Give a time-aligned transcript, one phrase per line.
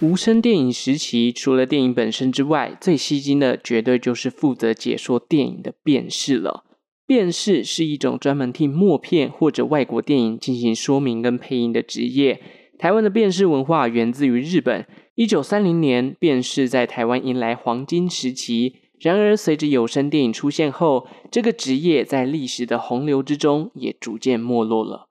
[0.00, 6.62] 无声电影时期，除了电影本身之外，最吸睛的绝对就是负责解说电影的辩士了。
[7.04, 12.40] 辩士是一种专门替默片或者外国电影进行说明跟配音的职业。
[12.78, 14.86] 台湾的辩士文化源自于日本。
[15.16, 18.76] 一九三零年，辩士在台湾迎来黄金时期。
[19.00, 25.07] 然而，随着有声电影出现后，这个职业在历史的洪流之中也逐渐没落了。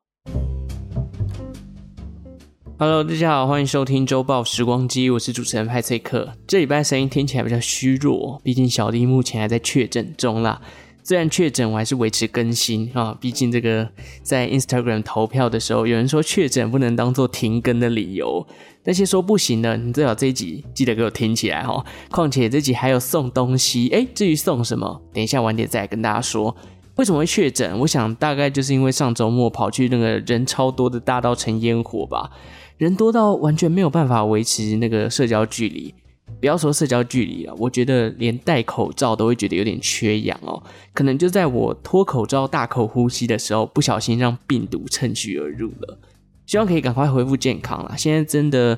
[2.80, 6.34] Hello，大家好，欢迎收听周报时光机，我是主持人派翠克。
[6.46, 10.62] 这礼拜声音听起来比较虚弱，毕竟小弟目前还在确诊中啦。
[11.04, 13.90] 虽然确诊，我还是维持更新啊，毕竟这个
[14.22, 18.46] 在 Instagram 投票的时候，有人说确诊不能当做停更的理由，
[18.84, 21.84] 那些说不行的，你最好这一集记得给我听起来哈。
[22.12, 26.56] 况且这集还有送东西，诶，至于送什么，等一下晚点再跟大家说。
[26.98, 27.78] 为什么会确诊？
[27.80, 32.30] 我想大概就是因为上周末跑去那个人超多的大稻城烟火吧。
[32.78, 35.94] 人多到完全没有办法维持那个社交距离，
[36.40, 40.62] 不要说社交距离了，我觉得连戴口罩都会觉得有点缺氧哦。
[40.94, 45.98] 可能就在我脱口罩大口呼吸的时候，不小心让病毒趁虚而入了。
[46.46, 47.96] 希望可以赶快恢复健康啦。
[47.98, 48.78] 现在真的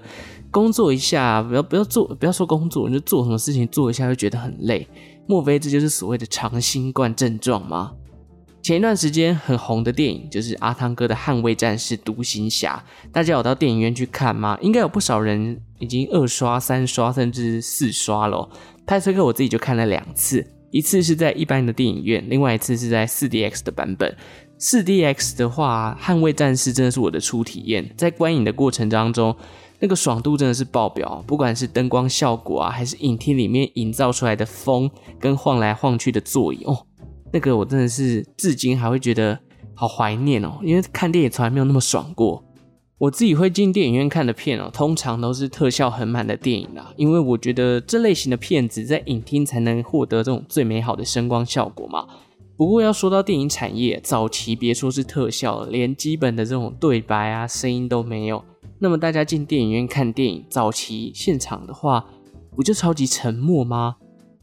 [0.49, 4.87] 工作一下，不要不要做，不要说工作，你就做什么事情做一下就觉得很累。
[5.27, 7.91] 莫非这就是所谓的长新冠症状吗？
[8.61, 14.57] 前一段时间很红的电影就是阿汤哥的《捍卫战士独行侠》，大家有到电影院去看吗？
[14.61, 18.49] 应该有不少人已经二刷、三刷甚至四刷了。
[18.85, 24.15] 派崔克我自己就看了两次，一次是在一般的电影院，另外一次是在 4DX 的版本。
[24.59, 29.33] 4DX 的话，《捍卫战士》真的是我的初体验，在观影的过程当中，
[29.79, 36.85] 那个爽度真的是爆表，不管是灯光效果啊，还是影厅里面营造出来的风跟晃来晃去的座椅哦。
[37.31, 39.39] 那个我真的是至今还会觉得
[39.73, 42.43] 好怀念哦，因为看电影从来没有那么爽过。
[42.97, 52.05] 我自己会进电影院看的片哦，通常都是特效很满的电影啦，因为我觉得这类型的片子在影厅才能获得这种最美好的声光效果嘛。
[52.57, 58.43] 不过要说到电影产业，早期别说是特效，连基本的这种对白啊、声音都没有。
[58.79, 62.05] 那么大家进电影院看电影，早期现场的话，
[62.53, 63.95] 不就超级沉默吗？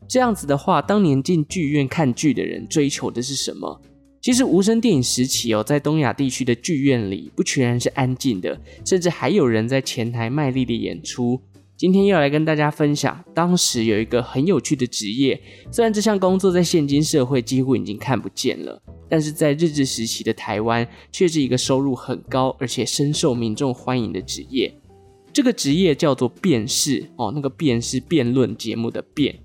[0.09, 3.81] 这样子的话，当年进剧院看剧的人追求的是什么？
[4.22, 11.41] 其实无声电影时期哦，在东亚地区的剧院里，不全然是安静的，甚至还有人在前台卖力的演出。
[11.77, 15.41] 今天要来跟大家分享，当时有一个很有趣的职业，
[15.71, 24.75] 虽然这项工作在现今社会几乎已经看不见了，但是在日治时期的台湾，却是一个收入很高而且深受民众欢迎的职业。
[25.33, 29.39] 这个职业叫做辩士哦，那个辩是辩论节目的辩。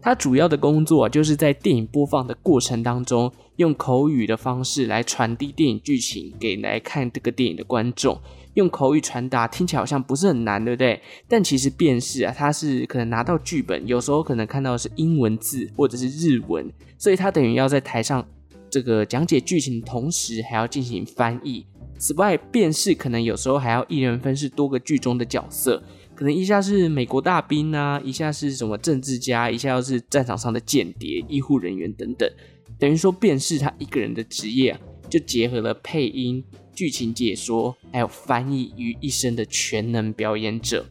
[0.00, 8.18] 他主要的工作就是在电影播放的过程当中，用口语的方式来传递电影剧情给来看这个电影的观众。
[8.54, 11.00] 用口语传达听起来好像不是很难，对不对？
[11.28, 18.26] 但其实辨识啊，他是可能拿到剧本，有时候可能看到的是英文字或者是日文，所以他等于要在台上
[18.70, 21.66] 这个讲解剧情的同时，还要进行翻译。
[21.98, 25.82] 此外，辨识可能有时候还要一人分饰多个剧中的角色。
[26.18, 32.28] 可能一下是美国大兵啊，一下是什么政治家，一下又是战场上的间谍、医护人员等等，
[32.76, 34.76] 等于说辩士他一个人的职业，
[35.08, 36.42] 就结合了配音、
[36.74, 40.84] 剧情解说，还有翻译于一身的全能表演者。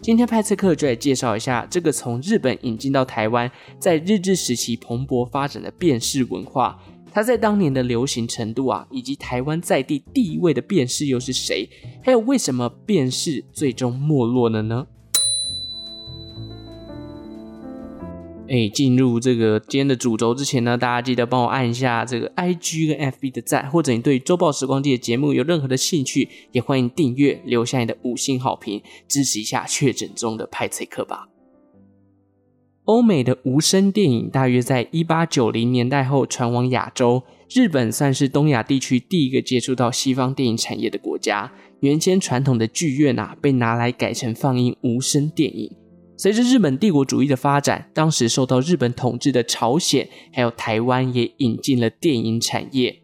[0.00, 6.82] 今天派翠克就来介绍一下这个从日本引进到台湾，在日治时期蓬勃发展的辩士文化。
[7.12, 11.68] 他在当年的流行程度啊，以及台湾在地地位的辩士又是谁？
[12.02, 14.86] 还有为什么辩士最终没落了呢？
[18.48, 31.31] 哎，进入这个今天的主轴之前呢，大家记得帮我按一下这个 IG 跟 FB 的赞，或者你对周报时光机的节目有任何的兴趣，也欢迎订阅，留下你的五星好评，支持一下确诊中的派翠克吧。
[32.84, 37.22] 欧美的无声电影大约在一八九零年代后传往亚洲，
[37.54, 41.52] 日本算是东亚地区第一个接触到西方电影产业的国家。
[41.80, 45.70] 原先传统的剧院啊，被拿来改成放映无声电影。
[46.16, 53.01] 随着日本帝国主义的发展，当时受到日本统治的朝鲜还有台湾也引进了电影产业。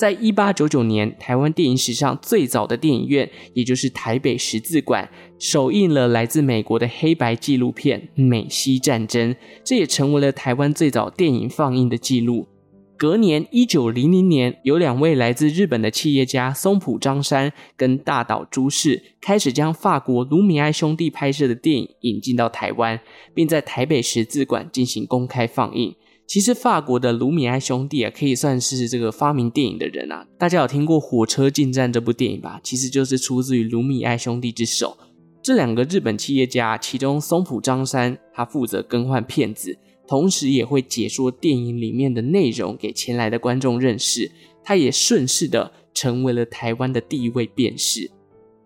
[0.00, 5.06] 在一八九九年，台湾电影史上最早的电影院，也就是台北十字馆，
[5.38, 12.48] 首映了来自美国的黑白纪录片《美西战争》，这也成为了台湾最早电影放映的记录。
[12.96, 22.98] 隔年，一九零零年，有两位来自日本的企业家松浦张山跟大岛渚世，开始将法国卢米埃兄弟拍摄的电影引进到台湾，
[23.34, 25.94] 并在台北十字馆进行公开放映。
[26.30, 30.24] 其实法国的卢米埃兄弟啊，可以算是这个发明电影的人啊。
[30.38, 32.60] 大家有听过《火车进站》这部电影吧？
[32.62, 34.96] 其实就是出自于卢米埃兄弟之手。
[35.42, 44.30] 这两个日本企业家，其中松浦张三他负责更换片子，同时也会解说电影里面的内容给前来的观众认识。
[44.62, 48.08] 他也顺势的成为了台湾的第一位辩士。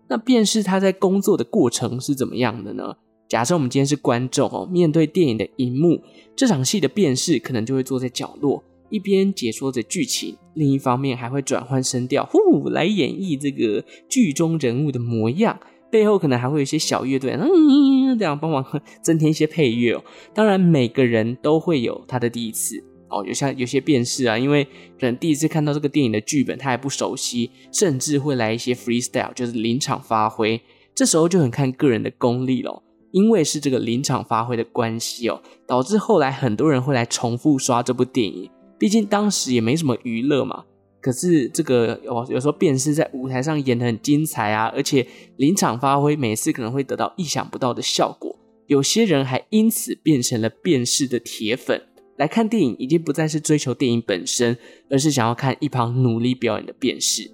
[0.07, 2.97] 那辩士他在工作的过程是怎么样的呢？
[3.27, 6.01] 假设我们今天是观众哦，面对电影的荧幕，
[6.35, 15.59] 这场戏的辩士可能就会坐在角落，一边解说着剧情，另一方面还会转换声调，呼来演绎这个剧中人物的模样。
[15.91, 18.65] 背后可能还会有一些小乐队，嗯，这样帮忙
[19.01, 20.03] 增添一些配乐哦。
[20.33, 23.23] 当然，每个人都会有他的第一次哦。
[23.25, 24.65] 有像有些辩士啊，因为
[24.99, 30.59] 可能第一次看到这个电影的剧本，他还不熟悉，甚至会来一些 freestyle，就是临场发挥。
[30.93, 32.83] 这时候就很看个人的功力了。
[33.15, 38.51] 因为是这个临场发挥的关系哦，导致后来很多人会来重复刷这部电影。
[38.77, 40.65] 毕竟当时也没什么娱乐嘛。
[40.99, 45.07] 可是这个有有时候辩士在舞台上演得很精彩啊，而且
[45.37, 48.37] 临场发挥，每次可能会得到意想不到的效果。
[48.67, 51.81] 有些人还因此变成了辩士的铁粉。
[52.17, 54.57] 来看电影已经不再是追求电影本身，
[54.89, 57.31] 而是想要看一旁努力表演的辩士。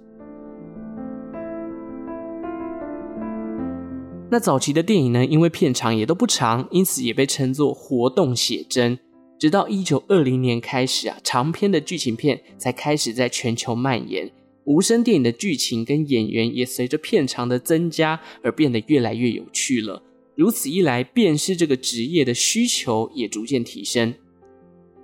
[4.32, 8.98] 那早期的电影呢，因为片长也都不长，因此也被称作活动写真。
[9.38, 14.32] 直到一九二零年开始啊，长篇的剧情片才开始在全球蔓延。
[14.64, 20.02] 无声电影的剧情跟演员也随着片长的增加而变得越来越有趣了。
[20.34, 24.14] 如此一来，辩士这个职业的需求也逐渐提升。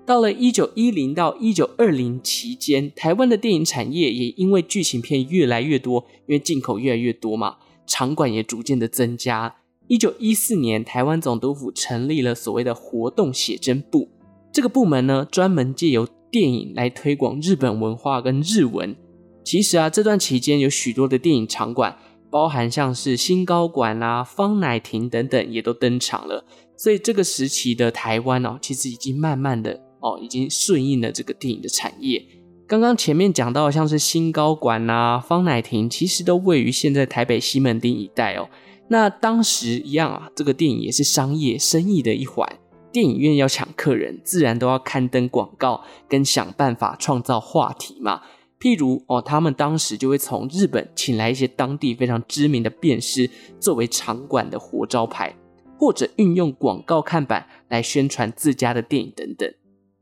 [0.07, 7.57] 到了一九一零到一九二零期间，台湾的电影产业也因为剧情片越来越多，因为进口越来越多嘛。
[7.89, 9.57] 场馆也逐渐的增加。
[9.89, 14.09] 一九一四年，台湾总督府成立了所谓的活动写真部。
[14.53, 18.95] 这个部门呢，专门借由电影来推广日本文化跟日文。
[19.43, 21.97] 其实啊，这段期间有许多的电影场馆，
[22.31, 26.45] 包含像是新高馆啦、方乃亭等等，也都登场了。
[26.77, 32.23] 所以这个时期的台湾哦，其实已经慢慢的哦，已经顺应了这个电影的产业。
[32.69, 38.47] 刚刚前面讲到，像是新高馆呐、啊、方乃亭，其实都位于现在台北西门町一带哦。
[38.89, 42.47] 那当时一样啊，这个电影也是商业生意的一环，
[42.93, 48.21] 电影院要抢客人，自然都要刊登广告，跟想办法创造话题嘛。
[48.61, 55.35] 譬如哦，他们当时就会从日本请来一些当地非常知名的辩师，作为场馆的活招牌，
[55.79, 59.51] 或者运用广告看板来宣传自家的电影等等。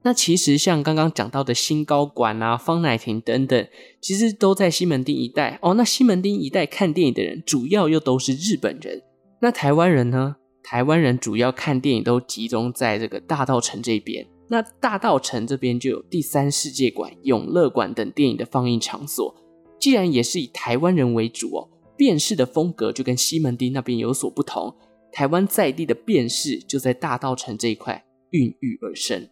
[0.06, 3.66] 那其实像刚刚讲到的新高馆啊、方乃亭等等，
[4.00, 5.74] 其实都在西门町一带哦。
[5.74, 9.02] 那西门町一带看电影的人，主要又都是日本人。
[9.40, 10.36] 那台湾人呢？
[10.62, 14.24] 台湾人主要看电影都集中在这个大稻城这边。
[14.48, 19.34] 那大稻城这边就有第三世界馆、永乐馆等电影的放映场所。
[19.80, 24.72] 既然也是以台湾人为主哦，辩士的风格就跟西门町那边有所不同。
[25.10, 29.28] 台湾在地的辩士就在大稻城这一块孕育而生。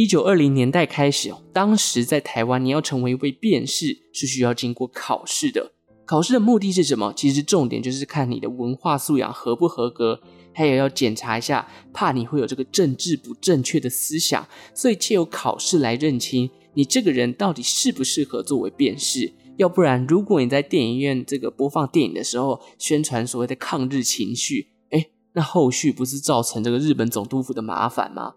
[0.00, 5.72] 一九二零年代开始，当时在台湾，你要成为一位辩士是需要经过考试的。
[6.06, 7.12] 考试的目的是什么？
[7.14, 10.18] 其实重点就是看你的文化素养合不合格，
[10.54, 19.30] 还有要检查一下，怕你会有这个政治不正确的思想，所以借由考试来认清你这个人到底适不适合作为辩士。
[19.58, 28.36] 要不然，如果你在电影院这个播放电影的时候宣传所谓的抗日情绪，诶，那后续不是造成这个日本总督府的麻烦吗？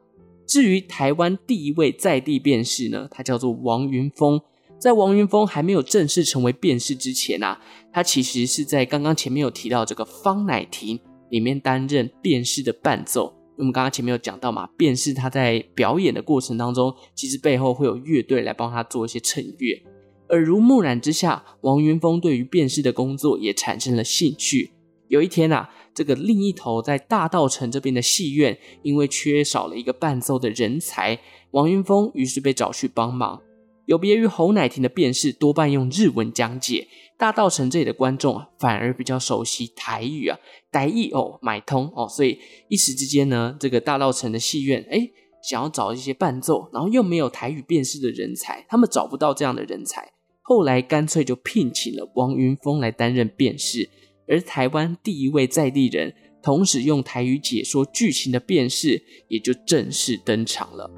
[0.54, 4.40] 至于台湾第一位在地辩士呢，他叫做王云峰。
[4.78, 7.60] 在王云峰还没有正式成为辩士之前啊，
[7.92, 11.00] 他其实是在刚刚前面有提到这个方乃亭
[11.32, 13.34] 里面担任辩士的伴奏。
[13.58, 19.84] 我们刚刚前面有讲到嘛，辩士他在表演的过程当中，其实背后会有乐队来帮他做一些衬乐。
[20.30, 24.70] 耳濡目染之下，王云峰对于辩士的工作也产生了兴趣。
[25.08, 31.20] 有一天啊，这个另一头在大稻城这边的戏院，因为缺少了一个伴奏的人才，
[31.52, 33.42] 王云峰于是被找去帮忙。
[33.86, 40.40] 有别于侯乃亭的辩士多半用日文讲解，大稻城这里的观众反而比较熟悉台语啊，
[40.72, 45.10] 台语哦买通哦，所以一时之间呢，这个大稻城的戏院，哎，
[45.44, 53.90] 想要找一些伴奏，然后又没有台语辨识的人才，他们找不到这样的人才，后来干脆就聘请了王云峰来担任辨识，
[54.28, 60.90] 而台湾第一位在地人，同时用台语解说剧情的辨识，也就正式登场了。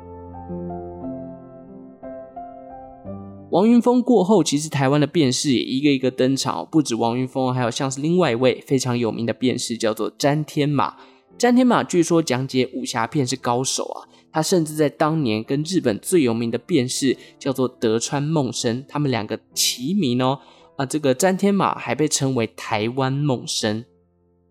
[3.52, 10.96] 王云峰过后，其实台湾的辨识也一个一个登场，不止王云峰，还有像是另外一位非常有名的辨识，叫做詹天马。
[11.38, 20.40] 詹天马据说讲解武侠片是高手啊，他甚至在当年跟日本最有名的辨识叫做德川梦生，他们两个齐名哦。
[20.78, 23.86] 啊，这个詹天马还被称为台湾梦生。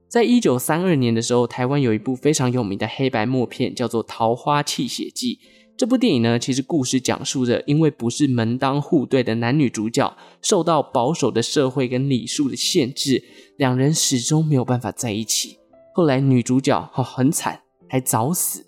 [0.09, 5.35] 在一九三二年的时候，台湾有一部非常有名的黑白默片，叫做《桃花泣血记》。
[5.77, 13.25] 这部电影呢，其实故事讲述着，因为不是门当户对的男女主角，受到保守的社会跟礼数的限制，
[13.57, 15.59] 两人始终没有办法在一起。
[15.93, 18.65] 后来女主角哦，很惨，还早死。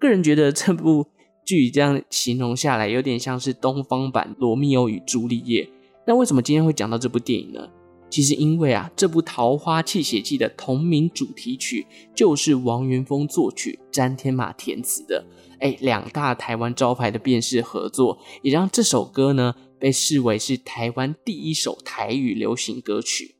[0.00, 1.06] 个人觉得这部
[1.46, 5.62] 剧这样形容下来，有点像是东方版《罗密欧与朱丽叶》。
[6.08, 7.68] 那为什么今天会讲到这部电影呢？
[8.08, 15.22] 其实因为啊，这部《桃花泣血记》的同名主题曲就是王云峰作曲、詹天马填词的。
[15.60, 23.34] 哎，两大台湾招牌的辨识合作，也让这首歌呢被视为是台湾第一首台语流行歌曲。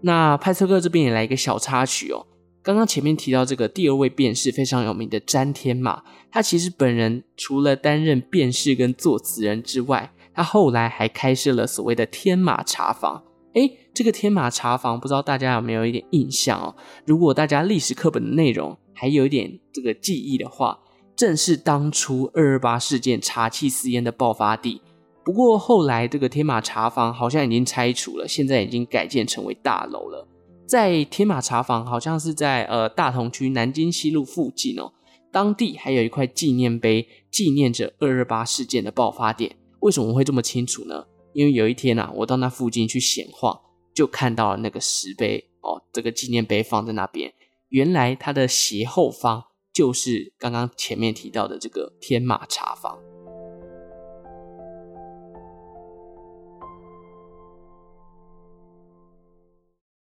[0.00, 2.26] 那派翠克这边也来一个小插曲哦。
[2.64, 13.22] 刚刚前面提到这个第二位辨识非常有名的詹天马，他其实本人除了担任辨识跟作词人之外，他后来还开设了所谓的天马茶坊。
[13.54, 16.74] 哎，这个天马茶坊不知道大家有没有一点印象哦？
[17.04, 20.78] 如果大家历史课本的内容还有一点这个记忆的话。
[21.14, 24.80] 正是当初二二八事件茶气私烟的爆发地，
[25.22, 30.26] 不过后来这个天马茶坊好像已经拆除了，现在已经改建成为大楼了。
[30.66, 34.94] 在天马茶坊好像是在呃大同区南京西路附近哦，
[35.30, 39.54] 当地还有一块纪念碑，纪念着二二八事件的爆发点。
[39.82, 41.06] 为什么会这么清楚呢？
[41.32, 43.60] 因为有一天啊，我到那附近去闲晃，
[43.92, 47.32] 就看到了那个石碑哦，这个纪念碑放在那边，
[47.68, 49.44] 原来它的斜后方。
[49.72, 52.98] 就是刚刚前面提到的这个天马茶坊。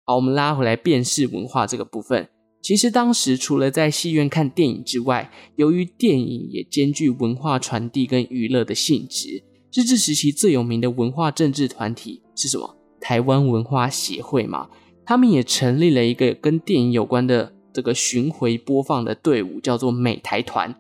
[0.03, 2.27] 好，我们拉回来辨识文化这个部分。
[2.59, 12.75] 其实当时除了在戏院看电影之外，由于电影也兼具文化传递跟娱乐的性质，日治时期最有名的文化政治团体是什么？
[12.99, 14.69] 台湾文化协会嘛，
[15.05, 17.53] 他们也成立了一个跟电影有关的。
[17.73, 20.75] 这个巡回播放的队伍叫做美台团。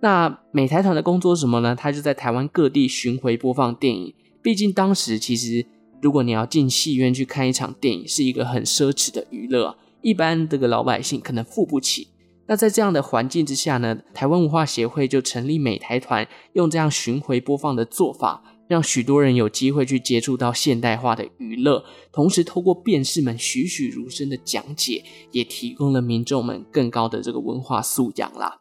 [0.00, 1.74] 那美台团的工作是什么呢？
[1.74, 4.14] 他就在台湾各地巡回播放电影。
[4.40, 5.66] 毕竟当时其实，
[6.00, 12.06] 如果你要进戏院去看一场电影，是一个很奢侈的娱乐，一般这个老百姓可能付不起。
[12.50, 18.42] 那在这样的环境之下呢，台湾文化协会就成立美台团，用这样巡回播放的做法。
[18.66, 28.60] 让许多人有机会去接触到现代化的娱乐，同时透过辨识们栩栩如生的讲解，也提供了民众们更高的这个文化素养啦。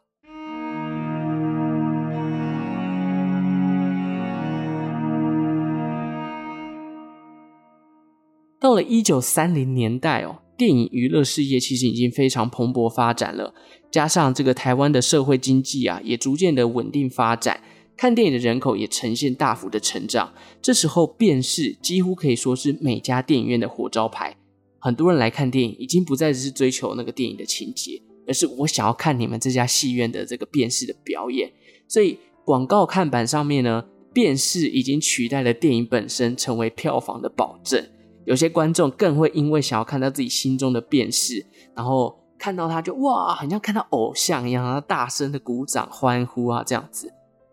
[8.59, 13.53] 到了一九三零年代哦，电影娱乐事业其实已经非常蓬勃发展了，
[13.91, 17.61] 加上这个台湾的社会经济啊，也逐渐的稳定发展。
[17.95, 24.35] 看电影的人口也呈现大幅的成长，这时候辨识几乎可以说是每家电影院的活招牌。
[24.79, 31.51] 很多人来看电影，已经不再只是追求那个电影的情节，而是我想要看你们这家戏院的这个辨识的表演。
[31.87, 37.83] 所以广告看板上面呢，辨识已经取代了电影本身，成为票房的保证。
[38.27, 47.09] 有些观众更会因为想要看到自己心中的辨识，然后看到他就哇，很像看到偶像一样，然后大声的鼓掌欢呼啊，这样子。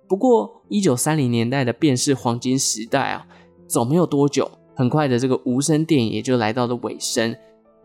[0.09, 3.25] 不过，一九三零年代的辨识黄金时代啊，
[3.69, 7.37] 走没有多久，很快的这个无声电影也就来到了尾声，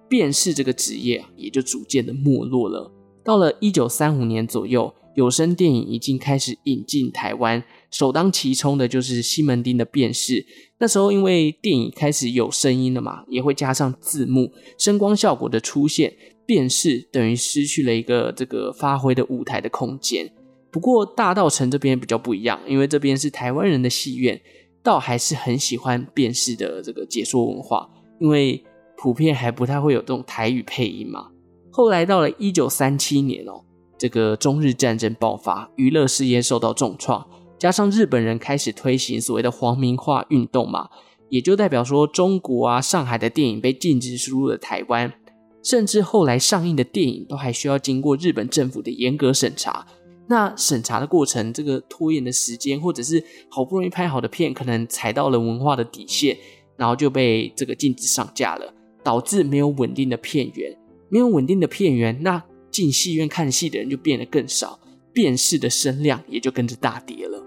[0.08, 2.92] 辨识这个职业，也就逐渐的没落了。
[3.24, 10.44] 到了一九三五年左右，有声电影已经开始引进台湾，首当其冲的就是西门町的辨识。
[10.80, 16.14] 那时候因为电影开始有声音了嘛，也会加上字幕、声光效果的出现，
[16.48, 20.32] 电视等于失去了一个这个发挥的舞台的空间。
[20.72, 24.40] 不过大道城这边比较不一样，因为这边是台湾人的戏院，
[24.82, 28.64] 倒还是很喜欢电视的这个解说文化，因为
[28.96, 31.28] 普遍还不太会有这种台语配音嘛。
[31.72, 33.64] 后来到了一九三七年哦，
[33.98, 37.28] 这个中日战争爆发，娱乐事业受到重创，
[37.60, 40.90] 加上日本人开始推行所谓的皇民化运动嘛，
[41.28, 45.14] 也就代表说中国啊、上海的电影被禁止输入了台湾，
[45.62, 49.86] 甚至后来上映的电影都还需要经过日本政府的严格审查。
[50.30, 56.38] 那审查的过程，这个拖延的时间，或者是好不容易拍好的片，可能踩到了文化的底线，
[56.78, 58.74] 然后就被这个禁止上架了，
[59.04, 60.78] 导致没有稳定的片源，
[61.10, 64.80] 没有稳定的片源，那进戏院看戏的人就变得更少，
[65.12, 67.44] 辨识的声量也就跟着大跌了。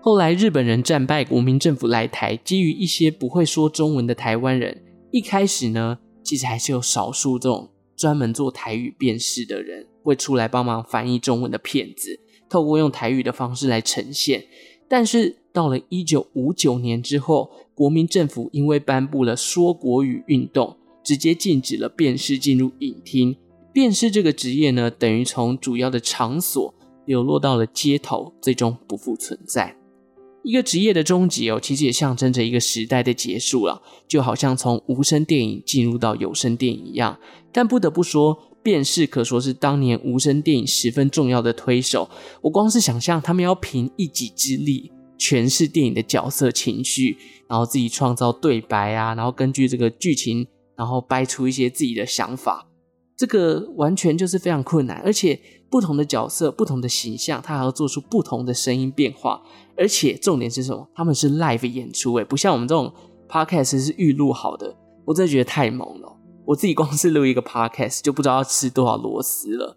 [0.00, 14.44] 后来日本人战败，国民政府来台，基于一些不会说中文的台湾人，一开始呢，其实还是有少数这种专门做台语辨识的人会出来帮忙翻译中文的片子，透过用台语的方式来呈现。
[14.88, 23.36] 但是到了一九五九年之后，国民政府因为颁布了说国语运动，直接禁止了辨识进入影厅。
[23.72, 26.72] 辨识这个职业呢，等于从主要的场所
[27.04, 29.77] 流落到了街头，最终不复存在。
[30.42, 37.18] 一个职业的终结哦，其实也象征着一个时代的结束了，就好像从无声电影进入到有声电影一样。
[37.52, 42.08] 但不得不说，辨识可说是当年无声电影十分重要的推手。
[42.42, 47.16] 我光是想象他们要凭一己之力诠释电影的角色情绪，
[47.48, 52.67] 然后自己创造对白啊，然后根据这个剧情，然后掰出一些自己的想法，
[53.18, 59.42] 这个完全就是非常困难，而且不同的角色、不同的形象，他还要做出不同的声音变化。
[59.76, 60.88] 而且重点是什么？
[60.94, 62.92] 他们是 live 演出，诶，不像我们这种
[63.28, 64.72] podcast 是预录好的。
[65.04, 66.16] 我真的觉得太猛了。
[66.46, 69.76] 我自己光是录一个 podcast 就不知道要吃多少螺丝了。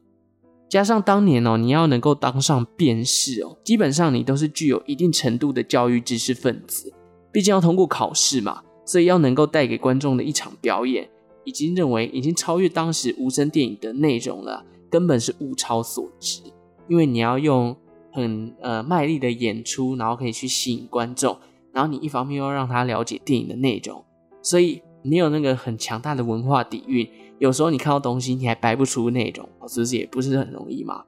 [0.70, 6.94] 加上当年哦，你要能够当上辨识哦，基本上你都是具有一定程度的教育知识分子。
[7.32, 11.10] 毕竟要通过考试嘛，所以要能够带给观众的一场表演，
[11.44, 16.42] 已经认为已经超越当时无声电影的内容了，根本是物超所值。
[16.88, 17.76] 因为你要用。
[18.14, 21.38] 很呃卖力的演出，然后可以去吸引观众，
[21.72, 24.04] 然后你一方面又要让他了解电影的内容，
[24.42, 27.10] 所以你有那个很强大的文化底蕴。
[27.40, 31.06] 有时候你看到东西，你还掰不出内容，是不是也不是很容易嘛？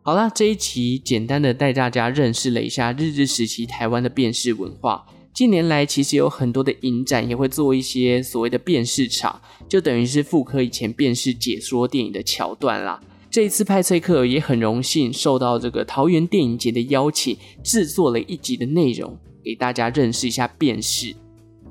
[0.00, 5.04] 好啦，这一期简单的带大家认识了一下日治时期台湾的辨识文化。
[5.34, 13.00] 近年来，其实有很多的影展也会做一些所谓的辨识场，就等于是复刻以前辨识解说电影的桥段啦。
[13.28, 21.12] 这一次派翠克也很荣幸受到这个桃园电影节的邀请，制作了一集的内容，给大家认识一下辨识。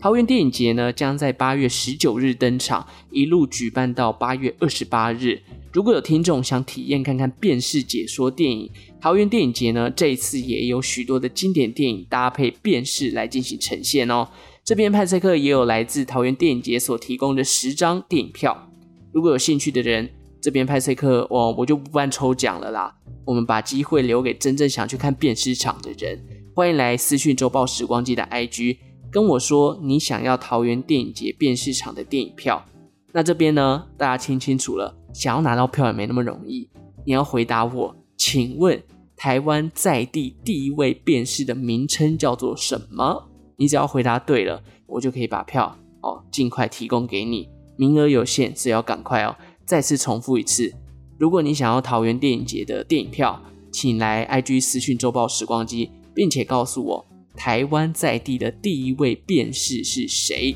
[0.03, 5.41] 桃园电影节呢，将在八月十九日登场，一路举办到八月二十八日。
[5.71, 14.27] 如果有听众想体验看看辨识解说电影，桃园电影节呢，这一次也有许多的经典电影搭配辨识来进行呈现哦。
[14.65, 18.69] 这边派赛克也有来自桃园电影节所提供的十张电影票，
[19.13, 20.09] 如果有兴趣的人，
[20.41, 22.93] 这边派赛克哦，我就不办抽奖了啦。
[23.23, 26.21] 我们把机会留给真正想去看辨识场的人，
[26.53, 28.79] 欢迎来私讯周报时光机的 IG。
[29.13, 32.65] 跟我说你想要桃园电影节辨识场的电影票，
[33.11, 36.67] 那这边呢，大家听清楚了，想要拿到票也没那么容易。
[37.05, 38.81] 你要回答我，请问
[39.15, 43.29] 台湾在地第一位辨识的名称叫做什么？
[43.55, 47.47] 你只要回答对了，我就可以把票哦尽快提供给你，
[47.77, 49.35] 名额有限，所以要赶快哦。
[49.63, 50.73] 再次重复一次，
[51.19, 53.39] 如果你想要桃园电影节的电影票，
[53.71, 57.05] 请来 IG 私讯周报时光机，并且告诉我。
[57.35, 60.55] 台湾在地的第一位辨识是谁？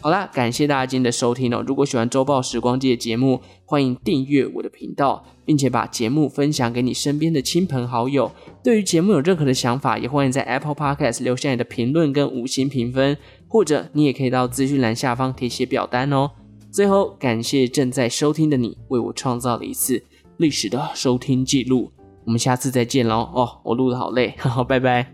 [0.00, 1.62] 好啦，感谢大家今天的收听哦。
[1.66, 8.30] 如果喜欢周报时光机的节目，欢迎订阅我的频道，并且把节目分享给你身边的亲朋好友。
[8.62, 16.30] 对于节目有任何的想法，也欢迎在 Apple Podcast 留下你的评论跟五星评分，或者你也可以到资讯栏下方填写表单哦。
[16.70, 20.04] 最后，感谢正在收听的你，为我创造了一次。
[20.38, 21.90] 历史的收听记录，
[22.24, 23.28] 我们下次再见喽！
[23.34, 25.12] 哦，我录得好累， 哈哈，拜拜。